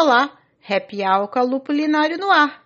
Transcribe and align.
Olá, 0.00 0.38
Happy 0.64 1.02
Hour 1.02 1.26
com 1.26 1.40
a 1.40 1.42
Lupulinário 1.42 2.18
no 2.18 2.30
ar. 2.30 2.62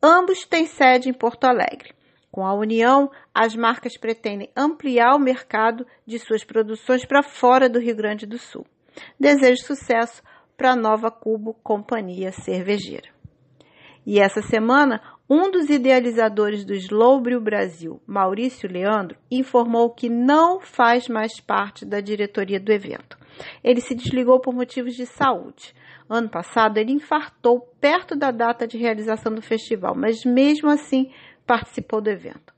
Ambos 0.03 0.45
têm 0.45 0.67
sede 0.67 1.09
em 1.09 1.13
Porto 1.13 1.45
Alegre. 1.45 1.95
Com 2.31 2.47
a 2.47 2.55
união, 2.55 3.11
as 3.35 3.57
marcas 3.57 3.97
pretendem 3.97 4.51
ampliar 4.57 5.17
o 5.17 5.19
mercado 5.19 5.85
de 6.07 6.19
suas 6.19 6.45
produções 6.45 7.05
para 7.05 7.23
fora 7.23 7.69
do 7.69 7.81
Rio 7.81 7.97
Grande 7.97 8.25
do 8.25 8.39
Sul. 8.39 8.65
Desejo 9.19 9.65
sucesso 9.65 10.23
para 10.57 10.73
a 10.73 10.77
nova 10.77 11.11
Cubo 11.11 11.55
Companhia 11.63 12.33
Cervejeira. 12.33 13.09
E 14.07 14.21
essa 14.21 14.43
semana, 14.43 15.03
um 15.33 15.49
dos 15.49 15.71
idealizadores 15.71 16.65
do 16.65 16.75
Slowbrew 16.75 17.41
Brasil, 17.41 18.03
Maurício 18.05 18.69
Leandro, 18.69 19.17
informou 19.31 19.95
que 19.95 20.09
não 20.09 20.61
faz 20.61 21.07
mais 21.07 21.39
parte 21.41 21.87
da 21.87 22.01
diretoria 22.01 22.59
do 22.59 22.73
evento. 22.73 23.17
Ele 23.63 23.81
se 23.81 23.95
desligou 23.95 24.41
por 24.41 24.53
motivos 24.53 24.97
de 24.97 25.07
saúde. 25.07 25.73
Ano 26.09 26.29
passado, 26.29 26.79
ele 26.79 26.91
infartou 26.91 27.61
perto 27.81 28.17
da 28.17 28.33
data 28.33 28.67
de 28.67 28.77
realização 28.77 29.33
do 29.33 29.41
festival, 29.41 29.95
mas 29.97 30.25
mesmo 30.25 30.69
assim 30.69 31.13
participou 31.47 32.01
do 32.01 32.11
evento. 32.11 32.53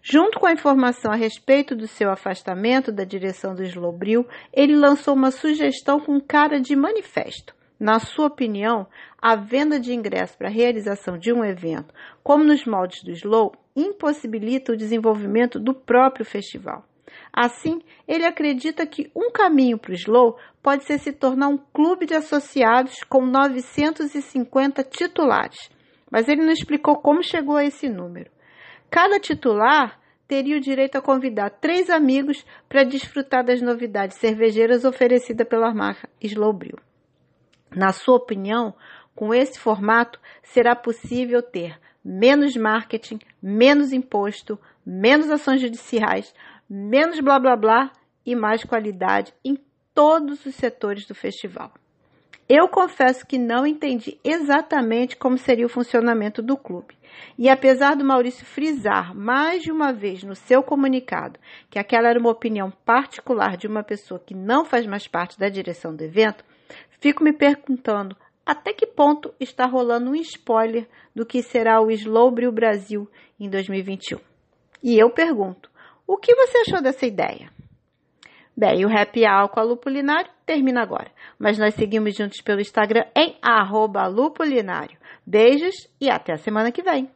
Junto 0.00 0.38
com 0.38 0.46
a 0.46 0.52
informação 0.52 1.10
a 1.10 1.16
respeito 1.16 1.74
do 1.74 1.88
seu 1.88 2.08
afastamento 2.08 2.92
da 2.92 3.02
direção 3.02 3.52
do 3.52 3.64
Slowbrew, 3.64 4.24
ele 4.52 4.76
lançou 4.76 5.14
uma 5.14 5.32
sugestão 5.32 5.98
com 5.98 6.20
cara 6.20 6.60
de 6.60 6.76
manifesto. 6.76 7.52
Na 7.82 7.98
sua 7.98 8.28
opinião, 8.28 8.86
a 9.20 9.34
venda 9.34 9.80
de 9.80 9.92
ingressos 9.92 10.36
para 10.36 10.46
a 10.46 10.52
realização 10.52 11.18
de 11.18 11.32
um 11.32 11.44
evento, 11.44 11.92
como 12.22 12.44
nos 12.44 12.64
moldes 12.64 13.02
do 13.02 13.10
Slow, 13.10 13.56
impossibilita 13.74 14.72
o 14.72 14.76
desenvolvimento 14.76 15.58
do 15.58 15.74
próprio 15.74 16.24
festival. 16.24 16.84
Assim, 17.32 17.82
ele 18.06 18.24
acredita 18.24 18.86
que 18.86 19.10
um 19.16 19.32
caminho 19.32 19.76
para 19.78 19.90
o 19.90 19.94
Slow 19.96 20.38
pode 20.62 20.84
ser 20.84 21.00
se 21.00 21.10
tornar 21.10 21.48
um 21.48 21.58
clube 21.58 22.06
de 22.06 22.14
associados 22.14 23.02
com 23.08 23.26
950 23.26 24.84
titulares, 24.84 25.68
mas 26.08 26.28
ele 26.28 26.42
não 26.44 26.52
explicou 26.52 26.98
como 26.98 27.20
chegou 27.20 27.56
a 27.56 27.64
esse 27.64 27.88
número. 27.88 28.30
Cada 28.88 29.18
titular 29.18 30.00
teria 30.28 30.56
o 30.56 30.60
direito 30.60 30.98
a 30.98 31.02
convidar 31.02 31.50
três 31.50 31.90
amigos 31.90 32.46
para 32.68 32.84
desfrutar 32.84 33.44
das 33.44 33.60
novidades 33.60 34.18
cervejeiras 34.18 34.84
oferecidas 34.84 35.48
pela 35.48 35.74
marca 35.74 36.08
Slow 36.20 36.52
Brew. 36.52 36.91
Na 37.74 37.92
sua 37.92 38.16
opinião, 38.16 38.74
com 39.14 39.34
esse 39.34 39.58
formato 39.58 40.20
será 40.42 40.74
possível 40.74 41.42
ter 41.42 41.78
menos 42.04 42.56
marketing, 42.56 43.18
menos 43.42 43.92
imposto, 43.92 44.58
menos 44.84 45.30
ações 45.30 45.60
judiciais, 45.60 46.34
menos 46.68 47.20
blá 47.20 47.38
blá 47.38 47.56
blá 47.56 47.92
e 48.24 48.34
mais 48.34 48.64
qualidade 48.64 49.32
em 49.44 49.56
todos 49.94 50.44
os 50.46 50.54
setores 50.54 51.06
do 51.06 51.14
festival. 51.14 51.72
Eu 52.48 52.68
confesso 52.68 53.26
que 53.26 53.38
não 53.38 53.66
entendi 53.66 54.18
exatamente 54.22 55.16
como 55.16 55.38
seria 55.38 55.64
o 55.64 55.70
funcionamento 55.70 56.42
do 56.42 56.56
clube. 56.56 56.94
E 57.38 57.48
apesar 57.48 57.94
do 57.94 58.04
Maurício 58.04 58.44
frisar 58.44 59.14
mais 59.14 59.62
de 59.62 59.70
uma 59.70 59.92
vez 59.92 60.22
no 60.22 60.34
seu 60.34 60.62
comunicado 60.62 61.38
que 61.70 61.78
aquela 61.78 62.08
era 62.08 62.18
uma 62.18 62.30
opinião 62.30 62.70
particular 62.84 63.56
de 63.56 63.66
uma 63.66 63.82
pessoa 63.82 64.20
que 64.20 64.34
não 64.34 64.64
faz 64.64 64.86
mais 64.86 65.06
parte 65.06 65.38
da 65.38 65.48
direção 65.48 65.94
do 65.94 66.02
evento, 66.02 66.44
Fico 67.00 67.24
me 67.24 67.32
perguntando 67.32 68.16
até 68.44 68.72
que 68.72 68.86
ponto 68.86 69.32
está 69.38 69.66
rolando 69.66 70.10
um 70.10 70.14
spoiler 70.16 70.88
do 71.14 71.24
que 71.24 71.42
será 71.42 71.80
o 71.80 71.90
Slowbrew 71.90 72.52
Brasil 72.52 73.08
em 73.38 73.48
2021. 73.48 74.18
E 74.82 74.98
eu 74.98 75.10
pergunto, 75.10 75.70
o 76.06 76.16
que 76.16 76.34
você 76.34 76.58
achou 76.58 76.82
dessa 76.82 77.06
ideia? 77.06 77.50
Bem, 78.56 78.84
o 78.84 78.88
Happy 78.88 79.22
Hour 79.26 79.48
com 79.48 79.60
a 79.60 79.62
Lupulinário 79.62 80.30
termina 80.44 80.82
agora, 80.82 81.10
mas 81.38 81.56
nós 81.58 81.74
seguimos 81.74 82.14
juntos 82.14 82.40
pelo 82.42 82.60
Instagram 82.60 83.04
em 83.16 83.36
arroba 83.40 84.06
lupulinário. 84.06 84.98
Beijos 85.24 85.74
e 86.00 86.10
até 86.10 86.32
a 86.34 86.38
semana 86.38 86.70
que 86.70 86.82
vem. 86.82 87.08